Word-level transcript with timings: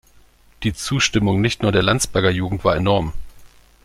Die 0.63 0.73
Zustimmung 0.73 1.41
nicht 1.41 1.61
nur 1.61 1.71
der 1.71 1.83
Landsberger 1.83 2.31
Jugend 2.31 2.63
war 2.63 2.75
enorm. 2.75 3.13